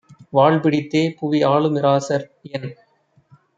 [0.33, 2.25] வாள்பிடித் தேபுவி ஆளுமிராசர்
[2.51, 2.69] என்